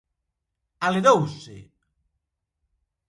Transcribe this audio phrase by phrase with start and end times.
[0.87, 1.55] aledouse.